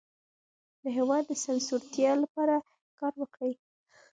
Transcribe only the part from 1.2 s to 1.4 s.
د